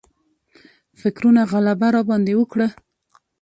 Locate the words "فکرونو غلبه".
0.99-1.87